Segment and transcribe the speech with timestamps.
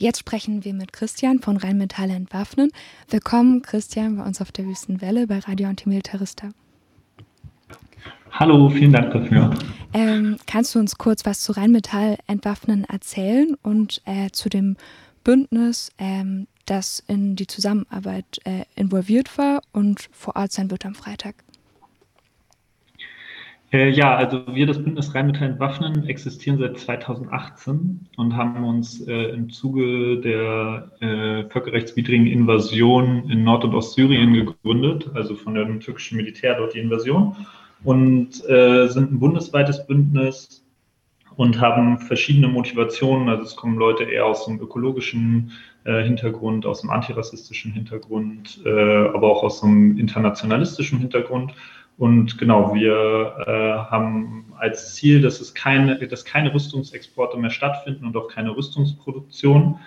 [0.00, 2.70] Jetzt sprechen wir mit Christian von Rheinmetall Entwaffnen.
[3.08, 6.50] Willkommen, Christian, bei uns auf der Wüstenwelle bei Radio Antimilitarista.
[8.30, 9.52] Hallo, vielen Dank dafür.
[9.92, 14.76] Ähm, kannst du uns kurz was zu Rheinmetall Entwaffnen erzählen und äh, zu dem
[15.24, 20.94] Bündnis, ähm, das in die Zusammenarbeit äh, involviert war und vor Ort sein wird am
[20.94, 21.34] Freitag?
[23.70, 29.30] Äh, ja, also wir, das Bündnis Rheinmetall Entwaffnen, existieren seit 2018 und haben uns äh,
[29.30, 36.16] im Zuge der äh, völkerrechtswidrigen Invasion in Nord- und Ostsyrien gegründet, also von dem türkischen
[36.16, 37.36] Militär dort die Invasion
[37.84, 40.64] und äh, sind ein bundesweites Bündnis
[41.36, 43.28] und haben verschiedene Motivationen.
[43.28, 45.52] Also es kommen Leute eher aus dem ökologischen
[45.84, 51.52] äh, Hintergrund, aus dem antirassistischen Hintergrund, äh, aber auch aus dem internationalistischen Hintergrund.
[51.98, 58.06] Und genau, wir äh, haben als Ziel, dass es keine, dass keine Rüstungsexporte mehr stattfinden
[58.06, 59.80] und auch keine Rüstungsproduktion.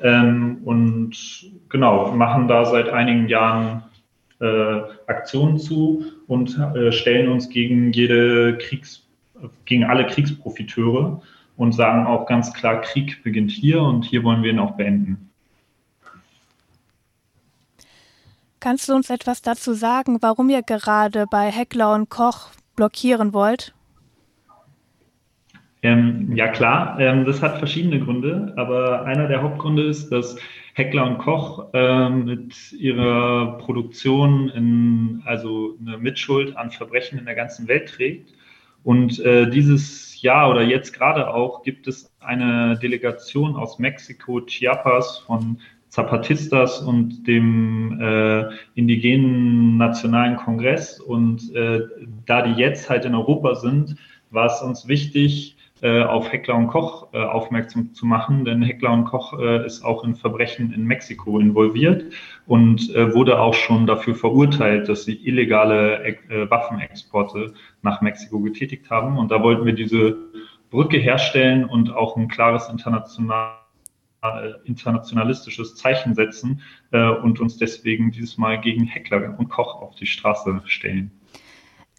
[0.00, 3.82] Ähm, und genau, machen da seit einigen Jahren
[4.40, 9.04] äh, Aktionen zu und äh, stellen uns gegen jede Kriegs,
[9.64, 11.20] gegen alle Kriegsprofiteure
[11.56, 15.30] und sagen auch ganz klar, Krieg beginnt hier und hier wollen wir ihn auch beenden.
[18.66, 23.72] Kannst du uns etwas dazu sagen, warum ihr gerade bei Heckler und Koch blockieren wollt?
[25.82, 30.34] Ähm, ja klar, ähm, das hat verschiedene Gründe, aber einer der Hauptgründe ist, dass
[30.74, 37.36] Heckler und Koch ähm, mit ihrer Produktion in, also eine Mitschuld an Verbrechen in der
[37.36, 38.34] ganzen Welt trägt.
[38.82, 45.18] Und äh, dieses Jahr oder jetzt gerade auch gibt es eine Delegation aus Mexiko, Chiapas
[45.18, 45.60] von
[45.96, 51.00] Zapatistas und dem äh, indigenen Nationalen Kongress.
[51.00, 51.80] Und äh,
[52.26, 53.96] da die jetzt halt in Europa sind,
[54.30, 58.92] war es uns wichtig, äh, auf Heckler und Koch äh, aufmerksam zu machen, denn Heckler
[58.92, 62.12] und Koch äh, ist auch in Verbrechen in Mexiko involviert
[62.46, 68.90] und äh, wurde auch schon dafür verurteilt, dass sie illegale äh, Waffenexporte nach Mexiko getätigt
[68.90, 69.16] haben.
[69.16, 70.14] Und da wollten wir diese
[70.70, 73.65] Brücke herstellen und auch ein klares international
[74.64, 80.06] internationalistisches Zeichen setzen äh, und uns deswegen dieses Mal gegen Heckler und Koch auf die
[80.06, 81.10] Straße stellen.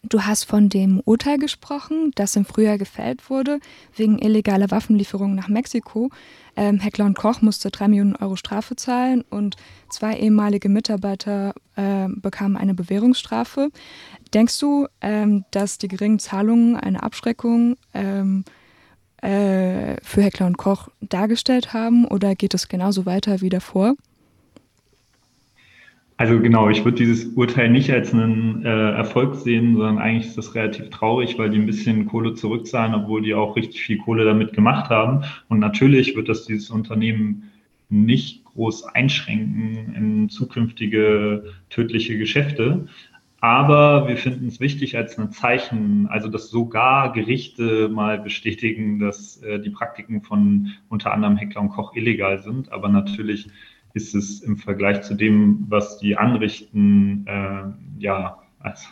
[0.04, 3.60] Du hast von dem Urteil gesprochen, das im Frühjahr gefällt wurde,
[3.96, 6.12] wegen illegaler Waffenlieferungen nach Mexiko.
[6.56, 9.58] Ähm, Heckler und Koch musste drei Millionen Euro Strafe zahlen und
[9.90, 13.70] zwei ehemalige Mitarbeiter äh, bekamen eine Bewährungsstrafe.
[14.34, 18.46] Denkst du, ähm, dass die geringen Zahlungen eine Abschreckung ähm,
[19.22, 23.96] äh, für Heckler und Koch dargestellt haben oder geht es genauso weiter wie davor?
[26.20, 30.38] Also genau, ich würde dieses Urteil nicht als einen äh, Erfolg sehen, sondern eigentlich ist
[30.38, 34.26] das relativ traurig, weil die ein bisschen Kohle zurückzahlen, obwohl die auch richtig viel Kohle
[34.26, 35.24] damit gemacht haben.
[35.48, 37.52] Und natürlich wird das dieses Unternehmen
[37.90, 42.88] nicht groß einschränken in zukünftige tödliche Geschäfte.
[43.48, 49.42] Aber wir finden es wichtig als ein Zeichen, also dass sogar Gerichte mal bestätigen, dass
[49.42, 52.74] äh, die Praktiken von unter anderem Heckler und Koch illegal sind.
[52.74, 53.48] Aber natürlich
[53.94, 58.86] ist es im Vergleich zu dem, was die anrichten, äh, ja, als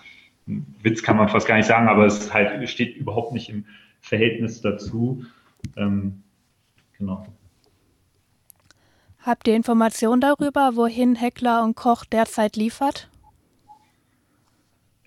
[0.46, 3.66] Witz kann man fast gar nicht sagen, aber es halt steht überhaupt nicht im
[4.00, 5.26] Verhältnis dazu.
[5.76, 6.24] Ähm,
[6.98, 7.28] genau.
[9.20, 13.10] Habt ihr Informationen darüber, wohin Heckler und Koch derzeit liefert?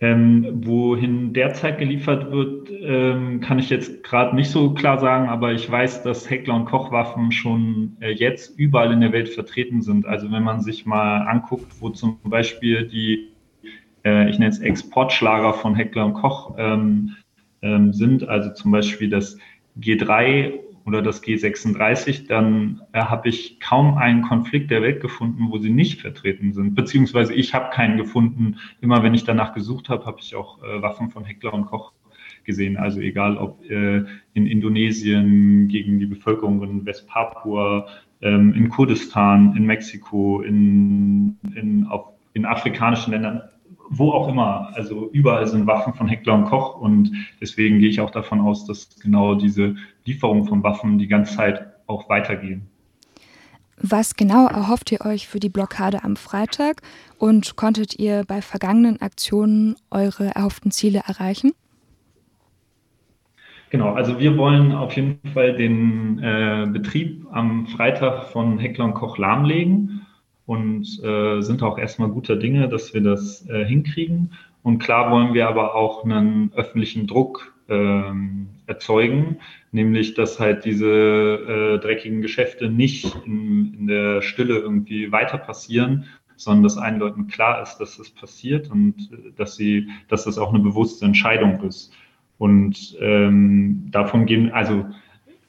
[0.00, 5.52] Ähm, wohin derzeit geliefert wird, ähm, kann ich jetzt gerade nicht so klar sagen, aber
[5.52, 10.06] ich weiß, dass Heckler und Kochwaffen schon äh, jetzt überall in der Welt vertreten sind.
[10.06, 13.32] Also wenn man sich mal anguckt, wo zum Beispiel die,
[14.04, 17.16] äh, ich nenne es Exportschlager von Heckler und Koch ähm,
[17.62, 19.36] ähm sind, also zum Beispiel das
[19.80, 25.58] G3 oder das G36, dann äh, habe ich kaum einen Konflikt der Welt gefunden, wo
[25.58, 26.74] sie nicht vertreten sind.
[26.74, 28.56] Beziehungsweise ich habe keinen gefunden.
[28.80, 31.92] Immer wenn ich danach gesucht habe, habe ich auch äh, Waffen von Heckler und Koch
[32.44, 32.78] gesehen.
[32.78, 37.86] Also egal ob äh, in Indonesien gegen die Bevölkerung in Westpapua,
[38.22, 43.42] ähm, in Kurdistan, in Mexiko, in, in, auf, in afrikanischen Ländern
[43.90, 44.70] wo auch immer.
[44.74, 48.66] Also überall sind Waffen von Heckler und Koch und deswegen gehe ich auch davon aus,
[48.66, 52.68] dass genau diese Lieferungen von Waffen die ganze Zeit auch weitergehen.
[53.80, 56.82] Was genau erhofft ihr euch für die Blockade am Freitag
[57.18, 61.52] und konntet ihr bei vergangenen Aktionen eure erhofften Ziele erreichen?
[63.70, 68.94] Genau, also wir wollen auf jeden Fall den äh, Betrieb am Freitag von Heckler und
[68.94, 70.06] Koch lahmlegen
[70.48, 74.32] und äh, sind auch erstmal guter Dinge, dass wir das äh, hinkriegen.
[74.62, 79.36] Und klar wollen wir aber auch einen öffentlichen Druck ähm, erzeugen,
[79.72, 86.06] nämlich dass halt diese äh, dreckigen Geschäfte nicht in, in der Stille irgendwie weiter passieren,
[86.36, 90.38] sondern dass allen Leuten klar ist, dass das passiert und äh, dass sie, dass das
[90.38, 91.92] auch eine bewusste Entscheidung ist.
[92.38, 94.86] Und ähm, davon gehen, also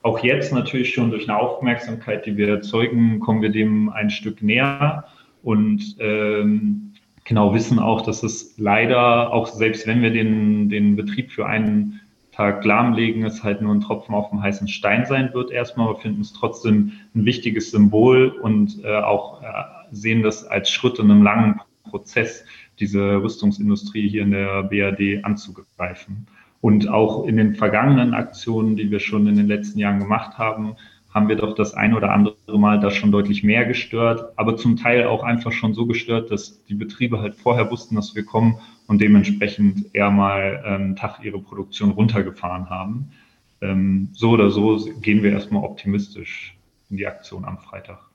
[0.01, 4.42] auch jetzt natürlich schon durch eine Aufmerksamkeit, die wir erzeugen, kommen wir dem ein Stück
[4.42, 5.06] näher
[5.44, 6.94] und ähm,
[7.25, 12.01] genau wissen auch, dass es leider, auch selbst wenn wir den, den Betrieb für einen
[12.31, 16.00] Tag lahmlegen, es halt nur ein Tropfen auf dem heißen Stein sein wird erstmal, aber
[16.00, 19.46] finden es trotzdem ein wichtiges Symbol und äh, auch äh,
[19.92, 22.46] sehen das als Schritt in einem langen Prozess,
[22.80, 26.28] diese Rüstungsindustrie hier in der BRD anzugreifen.
[26.62, 30.76] Und auch in den vergangenen Aktionen, die wir schon in den letzten Jahren gemacht haben,
[31.14, 34.78] haben wir doch das ein oder andere Mal das schon deutlich mehr gestört, aber zum
[34.78, 38.60] Teil auch einfach schon so gestört, dass die Betriebe halt vorher wussten, dass wir kommen
[38.88, 43.12] und dementsprechend eher mal einen Tag ihre Produktion runtergefahren haben.
[43.62, 46.56] Ähm, so oder so gehen wir erstmal optimistisch
[46.90, 48.09] in die Aktion am Freitag.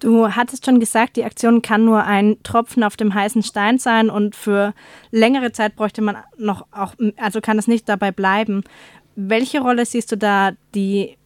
[0.00, 4.08] Du hattest schon gesagt, die Aktion kann nur ein Tropfen auf dem heißen Stein sein
[4.08, 4.72] und für
[5.10, 8.64] längere Zeit bräuchte man noch auch, also kann es nicht dabei bleiben.
[9.14, 11.18] Welche Rolle siehst du da die,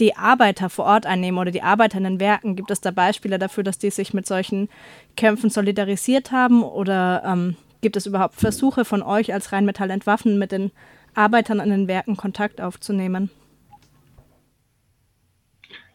[0.00, 2.56] die Arbeiter vor Ort einnehmen oder die Arbeiter in den Werken?
[2.56, 4.68] Gibt es da Beispiele dafür, dass die sich mit solchen
[5.16, 10.50] Kämpfen solidarisiert haben oder ähm, gibt es überhaupt Versuche von euch als Rheinmetall entwaffen mit
[10.50, 10.72] den
[11.14, 13.30] Arbeitern an den Werken Kontakt aufzunehmen?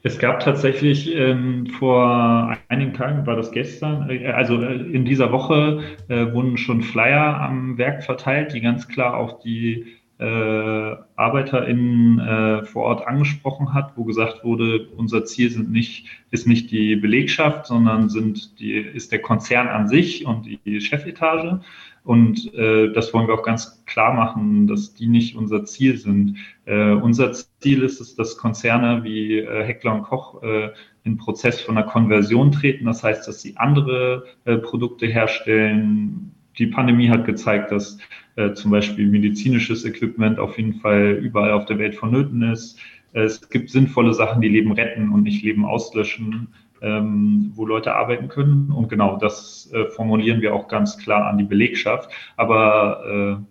[0.06, 5.32] Es gab tatsächlich ähm, vor einigen Tagen, war das gestern, äh, also äh, in dieser
[5.32, 9.86] Woche äh, wurden schon Flyer am Werk verteilt, die ganz klar auch die
[10.24, 16.48] äh, ArbeiterInnen äh, vor Ort angesprochen hat, wo gesagt wurde, unser Ziel sind nicht, ist
[16.48, 21.60] nicht die Belegschaft, sondern sind die, ist der Konzern an sich und die Chefetage.
[22.06, 26.38] Und äh, das wollen wir auch ganz klar machen, dass die nicht unser Ziel sind.
[26.66, 30.70] Äh, unser Ziel ist es, dass Konzerne wie äh, Heckler und Koch äh,
[31.04, 32.86] in Prozess von einer Konversion treten.
[32.86, 36.34] Das heißt, dass sie andere äh, Produkte herstellen.
[36.58, 37.98] Die Pandemie hat gezeigt, dass
[38.36, 42.80] äh, zum Beispiel medizinisches Equipment auf jeden Fall überall auf der Welt vonnöten ist.
[43.14, 46.48] Es gibt sinnvolle Sachen, die Leben retten und nicht Leben auslöschen
[46.84, 48.72] ähm, wo Leute arbeiten können.
[48.72, 52.12] Und genau das äh, formulieren wir auch ganz klar an die Belegschaft.
[52.36, 53.44] Aber äh,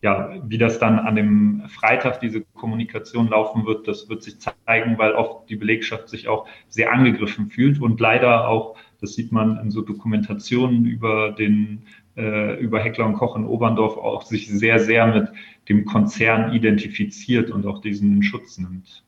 [0.00, 4.96] ja, wie das dann an dem Freitag diese Kommunikation laufen wird, das wird sich zeigen,
[4.96, 9.58] weil oft die Belegschaft sich auch sehr angegriffen fühlt und leider auch, das sieht man
[9.58, 11.82] in so Dokumentationen über den
[12.18, 15.28] über Heckler und Koch in Oberndorf auch sich sehr, sehr mit
[15.68, 19.04] dem Konzern identifiziert und auch diesen in Schutz nimmt.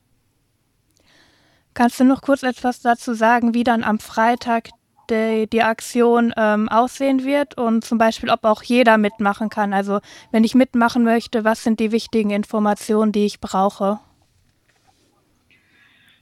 [1.74, 4.70] Kannst du noch kurz etwas dazu sagen, wie dann am Freitag
[5.08, 9.72] die, die Aktion ähm, aussehen wird und zum Beispiel, ob auch jeder mitmachen kann?
[9.72, 14.00] Also wenn ich mitmachen möchte, was sind die wichtigen Informationen, die ich brauche?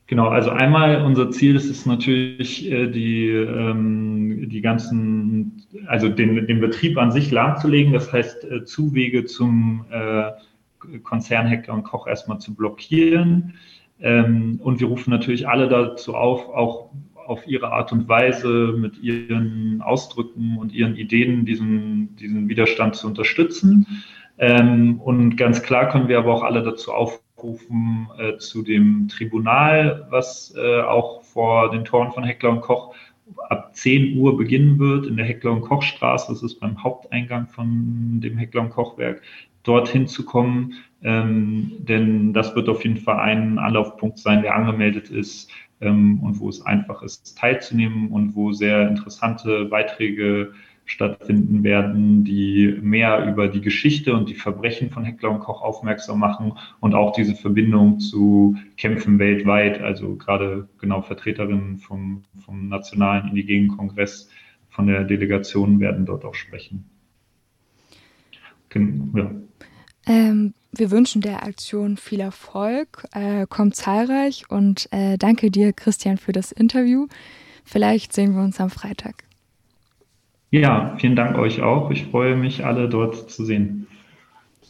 [0.08, 6.46] Genau, also einmal unser Ziel ist es natürlich, äh, die, ähm, die ganzen, also den,
[6.46, 10.30] den Betrieb an sich lahmzulegen, das heißt äh, Zuwege zum äh,
[11.02, 13.54] Konzern Hecker und Koch erstmal zu blockieren.
[14.00, 19.02] Ähm, und wir rufen natürlich alle dazu auf, auch auf ihre Art und Weise mit
[19.02, 23.86] ihren Ausdrücken und ihren Ideen diesen, diesen Widerstand zu unterstützen.
[24.38, 27.27] Ähm, und ganz klar können wir aber auch alle dazu aufrufen,
[28.18, 32.94] äh, zu dem Tribunal, was äh, auch vor den Toren von Heckler und Koch
[33.48, 36.32] ab 10 Uhr beginnen wird in der Heckler und Koch Straße.
[36.32, 39.22] Das ist beim Haupteingang von dem Heckler und Kochwerk
[39.62, 40.74] dorthin zu kommen.
[41.02, 46.40] Ähm, denn das wird auf jeden Fall ein Anlaufpunkt sein, der angemeldet ist ähm, und
[46.40, 50.52] wo es einfach ist, teilzunehmen und wo sehr interessante Beiträge
[50.88, 56.18] stattfinden werden, die mehr über die Geschichte und die Verbrechen von Heckler und Koch aufmerksam
[56.18, 63.28] machen und auch diese Verbindung zu Kämpfen weltweit, also gerade genau Vertreterinnen vom, vom Nationalen
[63.28, 64.30] Indigenen Kongress
[64.70, 66.88] von der Delegation werden dort auch sprechen.
[68.74, 69.30] Ja.
[70.06, 76.16] Ähm, wir wünschen der Aktion viel Erfolg, äh, kommt zahlreich und äh, danke dir, Christian,
[76.16, 77.08] für das Interview.
[77.64, 79.27] Vielleicht sehen wir uns am Freitag.
[80.50, 81.90] Ja, vielen Dank euch auch.
[81.90, 83.86] Ich freue mich, alle dort zu sehen.